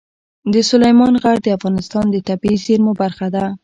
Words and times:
سلیمان 0.69 1.13
غر 1.23 1.37
د 1.43 1.47
افغانستان 1.57 2.05
د 2.11 2.15
طبیعي 2.27 2.57
زیرمو 2.65 2.91
برخه 3.01 3.27
ده. 3.35 3.45